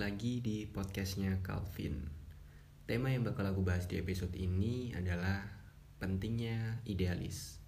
lagi 0.00 0.40
di 0.40 0.64
podcastnya 0.64 1.44
Calvin. 1.44 2.08
Tema 2.88 3.12
yang 3.12 3.20
bakal 3.20 3.52
aku 3.52 3.60
bahas 3.60 3.84
di 3.84 4.00
episode 4.00 4.32
ini 4.32 4.96
adalah 4.96 5.44
pentingnya 6.00 6.80
idealis. 6.88 7.60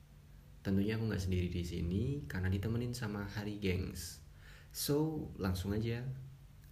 Tentunya 0.64 0.96
aku 0.96 1.12
nggak 1.12 1.20
sendiri 1.20 1.52
di 1.52 1.60
sini 1.60 2.24
karena 2.24 2.48
ditemenin 2.48 2.96
sama 2.96 3.28
Hari 3.28 3.60
Gengs. 3.60 4.16
So 4.72 5.28
langsung 5.36 5.76
aja, 5.76 6.00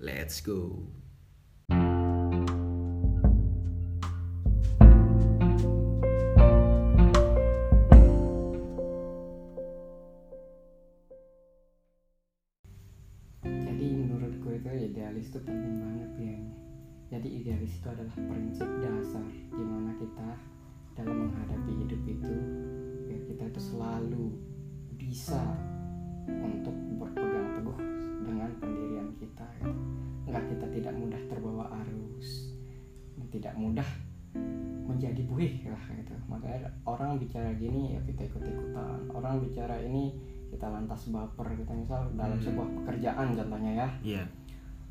let's 0.01 0.41
go. 0.41 0.89
Idealis 15.29 15.45
itu 15.45 15.45
penting 15.45 15.75
banget 15.85 16.13
ya. 16.17 16.37
Jadi 17.09 17.29
idealis 17.41 17.73
itu 17.77 17.89
adalah 17.89 18.15
prinsip 18.17 18.69
dasar 18.81 19.29
di 19.29 19.65
mana 19.65 19.93
kita 20.01 20.29
dalam 20.97 21.17
menghadapi 21.29 21.73
hidup 21.85 22.03
itu 22.09 22.35
ya 23.13 23.19
kita 23.29 23.43
itu 23.53 23.61
selalu 23.61 24.27
bisa 24.97 25.41
untuk 26.29 26.73
berpegang 26.97 27.61
teguh 27.61 27.79
dengan 28.25 28.51
pendirian 28.61 29.09
kita 29.21 29.47
gitu. 29.61 29.73
nggak 30.29 30.45
kita 30.53 30.67
tidak 30.81 30.95
mudah 30.97 31.23
terbawa 31.29 31.65
arus 31.85 32.53
tidak 33.29 33.53
mudah 33.61 33.89
menjadi 34.89 35.21
buih 35.29 35.55
lah 35.69 35.85
gitu. 35.93 36.17
Makanya 36.33 36.73
orang 36.89 37.21
bicara 37.21 37.53
gini 37.61 37.97
ya 37.97 38.01
kita 38.09 38.25
ikut 38.33 38.43
ikutan 38.49 39.01
orang 39.13 39.45
bicara 39.45 39.77
ini 39.85 40.17
kita 40.49 40.65
lantas 40.73 41.13
baper 41.13 41.53
kita 41.53 41.73
misal 41.77 42.09
dalam 42.17 42.41
Hmm. 42.41 42.45
sebuah 42.49 42.69
pekerjaan 42.81 43.37
contohnya 43.37 43.73
ya. 43.77 43.89
Iya, 44.01 44.25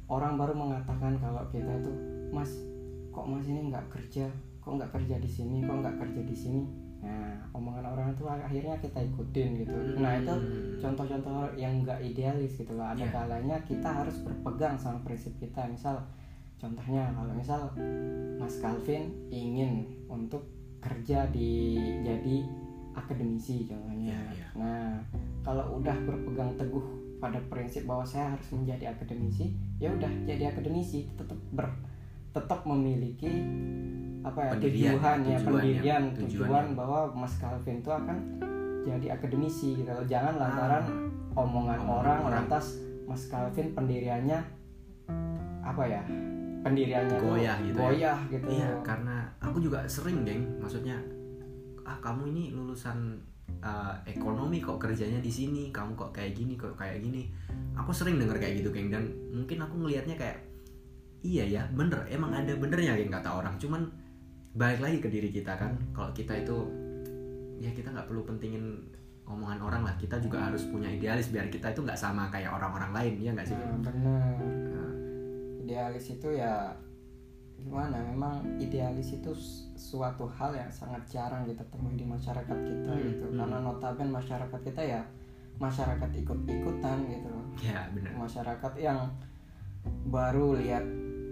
orang 0.08 0.40
baru 0.40 0.54
mengatakan 0.56 1.20
kalau 1.20 1.44
kita 1.52 1.68
itu 1.80 1.92
mas 2.32 2.52
kok 3.12 3.26
mas 3.28 3.48
ini 3.48 3.68
nggak 3.68 3.88
kerja? 3.92 4.28
Kok 4.64 4.80
nggak 4.80 4.92
kerja 4.92 5.16
di 5.20 5.30
sini? 5.30 5.64
Kok 5.64 5.78
nggak 5.84 5.98
kerja 6.00 6.22
di 6.24 6.36
sini? 6.36 6.62
Nah 6.98 7.38
omongan 7.54 7.86
orang 7.94 8.08
itu 8.12 8.24
akhirnya 8.26 8.76
kita 8.80 9.00
ikutin 9.04 9.50
gitu. 9.64 9.76
Nah 10.00 10.18
itu 10.18 10.34
contoh-contoh 10.82 11.54
yang 11.56 11.84
nggak 11.86 12.00
idealis 12.02 12.58
gitu 12.58 12.74
loh. 12.74 12.88
Ada 12.88 13.06
Iya. 13.06 13.14
kalanya 13.14 13.58
kita 13.64 13.90
harus 13.90 14.18
berpegang 14.22 14.76
sama 14.76 15.00
prinsip 15.06 15.34
kita. 15.38 15.66
Misal 15.70 16.02
contohnya 16.58 17.14
kalau 17.14 17.34
misal 17.38 17.70
Mas 18.42 18.58
Calvin 18.58 19.14
ingin 19.30 19.86
untuk 20.10 20.42
kerja 20.82 21.26
di 21.30 21.78
jadi 22.02 22.46
akademisi 22.94 23.66
contohnya. 23.70 24.14
Iya, 24.14 24.34
iya. 24.34 24.48
nah 24.58 24.90
kalau 25.46 25.78
udah 25.78 25.96
berpegang 26.06 26.54
teguh 26.58 26.86
pada 27.18 27.40
prinsip 27.50 27.86
bahwa 27.86 28.06
saya 28.06 28.34
harus 28.34 28.48
menjadi 28.54 28.94
akademisi 28.94 29.54
ya 29.78 29.90
udah 29.90 30.10
jadi 30.24 30.54
akademisi 30.54 31.10
tetap 31.18 31.38
ber 31.52 31.66
tetap 32.30 32.62
memiliki 32.64 33.30
apa 34.22 34.40
ya 34.44 34.52
Pendirian, 34.54 34.94
tujuan 34.94 35.18
ya 35.24 35.38
tujuan 35.38 35.42
pendirian 35.58 36.02
ya, 36.04 36.14
tujuan 36.14 36.30
tujuan 36.46 36.66
ya. 36.70 36.76
bahwa 36.78 37.00
Mas 37.16 37.34
Calvin 37.38 37.78
itu 37.80 37.90
akan 37.90 38.18
jadi 38.86 39.08
akademisi 39.14 39.68
gitu 39.76 39.92
jangan 40.06 40.34
lantaran 40.38 40.84
omongan 41.34 41.80
Omongan 41.80 41.80
orang, 41.82 42.18
orang. 42.22 42.34
lantas 42.46 42.66
Mas 43.08 43.24
Calvin 43.26 43.72
pendiriannya 43.72 44.40
apa 45.64 45.84
ya 45.84 46.04
pendiriannya 46.62 47.18
Goyah 47.18 47.58
gitu 47.64 47.78
ya. 47.80 47.86
goyah 47.88 48.20
gitu 48.28 48.46
Iya, 48.50 48.70
karena 48.84 49.16
aku 49.40 49.58
juga 49.62 49.88
sering, 49.88 50.28
geng. 50.28 50.44
Maksudnya, 50.60 51.00
ah 51.82 51.96
kamu 52.04 52.34
ini 52.36 52.52
lulusan 52.52 53.16
uh, 53.64 53.96
ekonomi 54.06 54.62
kok 54.62 54.80
kerjanya 54.80 55.20
di 55.20 55.32
sini, 55.32 55.70
kamu 55.74 55.98
kok 55.98 56.12
kayak 56.14 56.38
gini, 56.38 56.54
kok 56.56 56.78
kayak 56.78 57.02
gini. 57.02 57.30
Aku 57.78 57.94
sering 57.94 58.18
denger 58.18 58.38
kayak 58.38 58.64
gitu, 58.64 58.70
geng. 58.74 58.90
Dan 58.90 59.10
mungkin 59.34 59.58
aku 59.62 59.76
ngelihatnya 59.82 60.16
kayak, 60.18 60.38
iya 61.24 61.46
ya, 61.46 61.64
bener. 61.74 62.06
Emang 62.10 62.34
ada 62.34 62.54
benernya, 62.56 62.98
geng 62.98 63.12
kata 63.12 63.30
orang. 63.44 63.56
Cuman 63.58 63.88
balik 64.58 64.82
lagi 64.82 64.98
ke 65.02 65.10
diri 65.10 65.30
kita 65.30 65.54
kan. 65.58 65.76
Kalau 65.94 66.10
kita 66.14 66.34
itu, 66.38 66.58
ya 67.62 67.70
kita 67.74 67.94
nggak 67.94 68.08
perlu 68.10 68.26
pentingin 68.26 68.82
omongan 69.28 69.60
orang 69.62 69.82
lah. 69.84 69.94
Kita 70.00 70.18
juga 70.24 70.48
harus 70.48 70.66
punya 70.70 70.88
idealis 70.88 71.30
biar 71.30 71.52
kita 71.52 71.76
itu 71.76 71.84
nggak 71.84 72.00
sama 72.00 72.32
kayak 72.32 72.54
orang-orang 72.54 72.92
lain, 72.96 73.14
ya 73.22 73.32
nggak 73.36 73.48
sih? 73.48 73.56
Geng? 73.56 73.84
benar 73.84 73.94
Nah, 74.72 74.92
idealis 75.62 76.06
itu 76.16 76.30
ya 76.32 76.72
gimana 77.60 77.98
memang 78.00 78.34
idealis 78.58 79.14
itu 79.14 79.32
suatu 79.74 80.26
hal 80.30 80.54
yang 80.54 80.70
sangat 80.70 81.02
jarang 81.06 81.44
kita 81.44 81.62
temui 81.68 81.94
di 81.94 82.04
masyarakat 82.04 82.58
kita 82.58 82.92
Hmm, 82.92 83.04
gitu 83.06 83.26
hmm. 83.26 83.38
karena 83.38 83.58
notabene 83.60 84.12
masyarakat 84.12 84.60
kita 84.64 84.82
ya 84.82 85.02
masyarakat 85.58 86.10
ikut-ikutan 86.16 86.98
gitu 87.08 87.28
loh 87.28 87.46
ya 87.60 87.90
bener. 87.92 88.14
masyarakat 88.14 88.74
yang 88.78 89.10
baru 90.06 90.54
lihat 90.56 90.86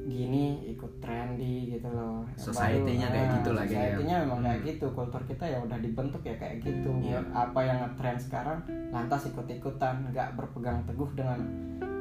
gini 0.05 0.45
ikut 0.67 0.99
trendy 0.99 1.71
gitu 1.71 1.89
loh 1.89 2.21
Society-nya 2.35 3.09
kayak 3.09 3.25
ah, 3.25 3.33
gitu 3.35 3.49
lah 3.51 3.63
kayaknya. 3.63 3.81
society-nya 3.97 4.15
memang 4.21 4.39
kayak 4.39 4.59
Hmm. 4.59 4.67
gitu 4.67 4.85
kultur 4.91 5.21
kita 5.23 5.45
ya 5.45 5.57
udah 5.59 5.77
dibentuk 5.77 6.21
ya 6.21 6.35
kayak 6.35 6.55
gitu 6.59 6.89
Iya. 7.01 7.19
apa 7.31 7.59
yang 7.59 7.77
ngetrend 7.81 8.19
sekarang 8.19 8.59
lantas 8.91 9.21
ikut-ikutan 9.25 9.95
nggak 10.09 10.29
berpegang 10.35 10.81
teguh 10.83 11.09
dengan 11.11 11.39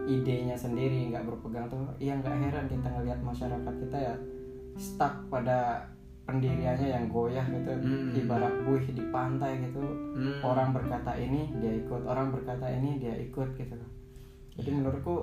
idenya 0.04 0.52
sendiri 0.54 1.08
nggak 1.08 1.24
berpegang 1.24 1.66
teguh 1.66 1.88
iya 1.96 2.14
nggak 2.14 2.36
heran 2.38 2.66
kita 2.66 2.86
ngelihat 2.86 3.20
masyarakat 3.20 3.74
kita 3.80 3.98
ya 3.98 4.14
stuck 4.74 5.14
pada 5.28 5.88
pendiriannya 6.24 6.88
yang 6.88 7.04
goyah 7.06 7.44
gitu 7.44 7.68
Hmm. 7.74 8.12
ibarat 8.12 8.54
buih 8.64 8.84
di 8.86 9.04
pantai 9.08 9.60
gitu 9.60 9.80
Hmm. 10.14 10.40
orang 10.40 10.72
berkata 10.72 11.12
ini 11.14 11.52
dia 11.58 11.72
ikut 11.76 12.02
orang 12.02 12.32
berkata 12.32 12.64
ini 12.66 12.96
dia 12.96 13.12
ikut 13.18 13.48
gitu 13.54 13.76
jadi 14.54 14.68
Iya. 14.68 14.76
menurutku 14.76 15.14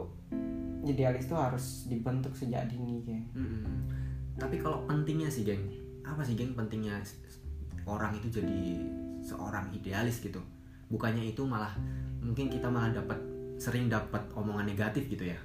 idealis 0.82 1.26
itu 1.26 1.36
harus 1.36 1.66
dibentuk 1.86 2.34
sejak 2.34 2.66
dini 2.68 3.02
geng 3.02 3.26
Mm-mm. 3.34 3.66
Tapi 4.32 4.58
kalau 4.58 4.82
pentingnya 4.88 5.28
sih 5.28 5.44
geng, 5.44 5.62
apa 6.02 6.24
sih 6.24 6.34
geng 6.34 6.56
pentingnya 6.56 6.98
orang 7.84 8.16
itu 8.16 8.32
jadi 8.32 8.80
seorang 9.22 9.70
idealis 9.70 10.18
gitu? 10.18 10.40
Bukannya 10.88 11.30
itu 11.30 11.46
malah 11.46 11.76
mungkin 12.18 12.48
kita 12.48 12.66
malah 12.66 12.90
dapat 12.90 13.20
sering 13.62 13.94
dapat 13.94 14.26
omongan 14.34 14.66
negatif 14.74 15.06
gitu 15.06 15.30
ya? 15.30 15.38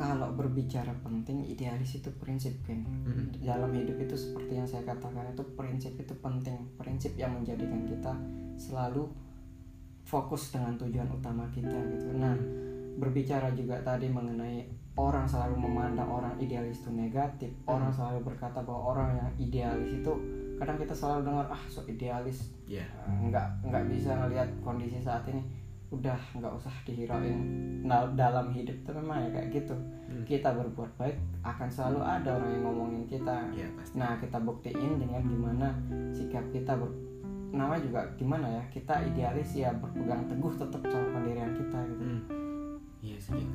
kalau 0.00 0.32
berbicara 0.32 0.96
penting 1.04 1.44
idealis 1.44 2.00
itu 2.00 2.08
prinsip 2.16 2.56
geng 2.64 2.88
Mm-mm. 3.04 3.36
dalam 3.44 3.68
hidup 3.76 4.00
itu 4.00 4.16
seperti 4.16 4.56
yang 4.56 4.64
saya 4.64 4.80
katakan 4.88 5.28
itu 5.28 5.44
prinsip 5.52 5.92
itu 5.92 6.16
penting 6.24 6.56
prinsip 6.80 7.12
yang 7.20 7.36
menjadikan 7.36 7.84
kita 7.84 8.16
selalu 8.56 9.12
fokus 10.08 10.56
dengan 10.56 10.80
tujuan 10.80 11.04
utama 11.12 11.44
kita 11.52 11.76
gitu 11.92 12.16
nah 12.16 12.32
berbicara 12.96 13.52
juga 13.52 13.76
tadi 13.84 14.08
mengenai 14.08 14.64
orang 14.96 15.28
selalu 15.28 15.68
memandang 15.68 16.08
orang 16.08 16.32
idealis 16.40 16.80
itu 16.80 16.90
negatif 16.96 17.52
orang 17.68 17.92
selalu 17.92 18.24
berkata 18.24 18.64
bahwa 18.64 18.96
orang 18.96 19.20
yang 19.20 19.30
idealis 19.36 20.00
itu 20.00 20.12
kadang 20.56 20.80
kita 20.80 20.96
selalu 20.96 21.28
dengar 21.28 21.46
ah 21.52 21.62
so 21.68 21.84
idealis 21.84 22.56
Iya. 22.70 22.86
Uh, 23.02 23.28
nggak 23.28 23.66
nggak 23.66 23.84
bisa 23.90 24.14
ngelihat 24.14 24.48
kondisi 24.62 25.02
saat 25.02 25.26
ini 25.26 25.42
udah 25.90 26.18
nggak 26.32 26.54
usah 26.54 26.70
dihirauin 26.82 27.38
nah, 27.82 28.06
dalam 28.14 28.50
hidup 28.50 28.74
itu 28.76 28.90
memang 28.92 29.18
ya 29.20 29.30
kayak 29.32 29.50
gitu 29.52 29.74
Hmm. 30.10 30.26
kita 30.26 30.50
berbuat 30.50 30.90
baik 30.98 31.14
akan 31.40 31.70
selalu 31.70 32.02
ada 32.02 32.34
orang 32.34 32.50
yang 32.50 32.66
ngomongin 32.66 33.06
kita 33.06 33.46
Iya 33.50 33.70
pasti. 33.74 33.94
nah 33.94 34.18
kita 34.18 34.38
buktiin 34.38 34.98
dengan 34.98 35.22
gimana 35.22 35.70
sikap 36.10 36.42
kita 36.50 36.74
ber 36.74 36.90
nama 37.50 37.78
juga 37.78 38.02
gimana 38.14 38.42
ya 38.48 38.62
kita 38.68 38.90
idealis 39.04 39.54
ya 39.54 39.70
berpegang 39.72 40.26
teguh 40.26 40.50
tetap 40.52 40.82
sama 40.84 41.06
pendirian 41.12 41.54
kita 41.54 41.78
gitu 41.86 42.02
Hmm. 42.02 42.22
Iya 43.00 43.18
sih. 43.18 43.46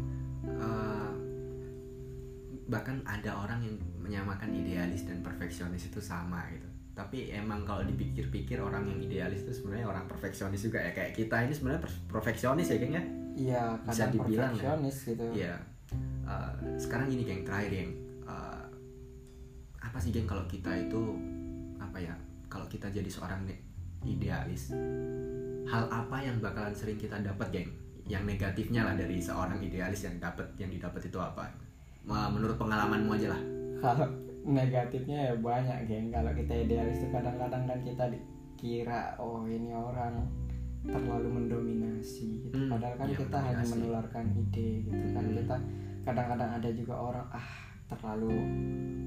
Eh, 0.47 1.09
bahkan 2.65 2.97
ada 3.03 3.35
orang 3.35 3.59
yang 3.61 3.75
menyamakan 3.99 4.49
idealis 4.49 5.03
dan 5.03 5.19
perfeksionis 5.19 5.85
itu 5.85 5.99
sama 5.99 6.39
gitu. 6.49 6.65
Tapi 6.95 7.27
emang 7.29 7.61
kalau 7.61 7.83
dipikir-pikir 7.83 8.55
orang 8.57 8.87
yang 8.87 8.97
idealis 8.97 9.43
itu 9.43 9.51
sebenarnya 9.53 9.85
orang 9.85 10.07
perfeksionis 10.07 10.63
juga 10.63 10.79
ya 10.79 10.91
kayak 10.91 11.11
kita 11.13 11.43
ini 11.43 11.51
sebenarnya 11.51 11.81
per- 11.83 11.99
perfeksionis 12.09 12.67
ya 12.67 12.77
geng 12.77 12.93
ya? 12.93 13.03
iya 13.35 13.63
Bisa 13.83 14.07
dibilang 14.15 14.51
ya. 14.53 14.59
gitu 15.05 15.23
Iya. 15.35 15.55
Eh, 16.25 16.51
sekarang 16.77 17.05
gini 17.05 17.23
geng, 17.23 17.43
terakhir 17.43 17.69
geng. 17.69 17.91
Eh, 18.23 18.63
apa 19.77 19.97
sih 19.99 20.09
geng 20.09 20.23
kalau 20.23 20.43
kita 20.45 20.71
itu 20.73 21.01
apa 21.77 21.99
ya? 21.99 22.15
Kalau 22.47 22.63
kita 22.65 22.87
jadi 22.87 23.05
seorang 23.05 23.43
idealis, 24.01 24.71
hal 25.65 25.83
apa 25.85 26.17
yang 26.17 26.39
bakalan 26.39 26.71
sering 26.71 26.95
kita 26.95 27.19
dapat 27.19 27.51
geng? 27.51 27.69
Yang 28.05 28.23
negatifnya 28.29 28.81
lah 28.81 28.93
dari 28.93 29.17
seorang 29.17 29.59
idealis 29.59 29.99
yang 30.01 30.15
dapat 30.15 30.47
yang 30.55 30.69
didapat 30.69 31.03
itu 31.03 31.17
apa? 31.17 31.51
Menurut 32.31 32.55
pengalamanmu 32.55 33.11
aja 33.11 33.27
lah. 33.29 33.41
negatifnya 34.45 35.17
ya 35.29 35.33
banyak 35.35 35.89
geng 35.89 36.13
kalau 36.13 36.31
kita 36.31 36.53
idealis 36.53 37.01
itu 37.01 37.09
kadang-kadang 37.09 37.65
kan 37.65 37.79
kita 37.81 38.05
dikira 38.13 39.17
oh 39.17 39.41
ini 39.49 39.73
orang 39.73 40.21
terlalu 40.85 41.41
mendominasi 41.41 42.45
gitu. 42.45 42.53
Hmm, 42.53 42.69
padahal 42.69 42.93
kan 42.93 43.07
iya, 43.09 43.17
kita 43.17 43.37
hanya 43.41 43.65
menularkan 43.65 44.25
ide 44.37 44.69
gitu 44.85 45.05
kan 45.17 45.23
Hmm. 45.25 45.33
kita 45.33 45.55
kadang-kadang 46.05 46.51
ada 46.61 46.69
juga 46.69 46.93
orang 46.93 47.27
ah 47.33 47.49
terlalu 47.85 48.33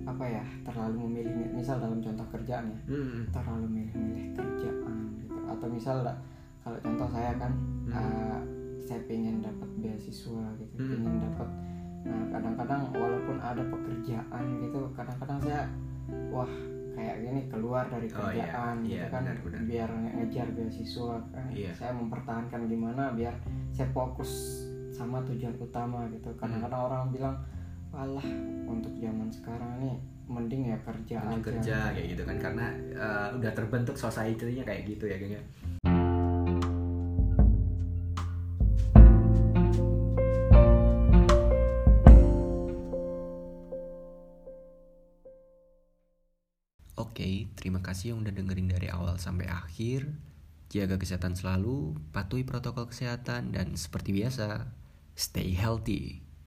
apa 0.02 0.24
ya 0.26 0.44
terlalu 0.66 1.06
memilih 1.06 1.34
misal 1.54 1.78
dalam 1.78 2.02
contoh 2.02 2.26
kerjaan 2.34 2.74
ya 2.74 2.78
Hmm. 2.90 3.22
terlalu 3.30 3.66
milih-milih 3.70 4.26
kerjaan 4.34 4.94
gitu 5.22 5.38
atau 5.46 5.66
misal 5.70 5.96
kalau 6.58 6.78
contoh 6.82 7.08
saya 7.14 7.30
kan 7.38 7.52
Hmm. 7.86 7.94
uh, 7.94 8.40
saya 8.82 8.98
pengen 9.06 9.38
dapat 9.38 9.70
beasiswa 9.78 10.42
gitu 10.58 10.74
Hmm. 10.74 10.90
pengen 10.98 11.14
dapat 11.30 11.48
nah 12.02 12.22
kadang-kadang 12.30 12.82
ada 13.48 13.62
pekerjaan 13.64 14.44
gitu 14.60 14.80
kadang-kadang 14.92 15.38
saya 15.40 15.62
wah 16.28 16.50
kayak 16.92 17.16
gini 17.22 17.40
keluar 17.46 17.86
dari 17.86 18.10
Oh, 18.10 18.26
iya. 18.26 18.42
kerjaan 18.44 18.74
gitu 18.82 18.96
Iya, 18.96 19.06
kan 19.08 19.22
benar, 19.22 19.36
benar. 19.40 19.60
biar 19.64 19.88
nge- 19.92 20.14
ngejar 20.16 20.46
beasiswa 20.50 21.14
kan 21.30 21.46
Iya. 21.48 21.70
saya 21.72 21.92
mempertahankan 21.94 22.60
gimana 22.66 23.02
biar 23.12 23.34
saya 23.70 23.88
fokus 23.88 24.30
sama 24.90 25.22
tujuan 25.22 25.54
utama 25.56 26.10
gitu 26.10 26.26
Hmm. 26.28 26.38
kadang-kadang 26.38 26.82
orang 26.82 27.02
bilang 27.08 27.36
alah 27.88 28.26
untuk 28.64 28.92
zaman 28.94 29.30
sekarang 29.30 29.78
nih 29.78 29.96
mending 30.26 30.62
ya 30.66 30.78
kerja 30.82 31.16
Mending 31.22 31.40
aja 31.40 31.48
kerja 31.48 31.76
kayak 31.94 32.06
gitu 32.12 32.22
kan 32.22 32.36
karena 32.38 32.66
eh, 32.92 33.28
udah 33.32 33.52
terbentuk 33.54 33.96
society-nya 33.96 34.60
kayak 34.62 34.84
gitu 34.84 35.06
ya 35.06 35.16
geng 35.16 35.38
Oke, 46.98 47.46
terima 47.54 47.78
kasih 47.78 48.10
yang 48.10 48.26
udah 48.26 48.34
dengerin 48.34 48.74
dari 48.74 48.90
awal 48.90 49.22
sampai 49.22 49.46
akhir. 49.46 50.10
Jaga 50.66 50.98
kesehatan 50.98 51.38
selalu, 51.38 51.94
patuhi 52.10 52.42
protokol 52.42 52.90
kesehatan, 52.90 53.54
dan 53.54 53.78
seperti 53.78 54.10
biasa, 54.10 54.66
stay 55.14 55.54
healthy. 55.54 56.27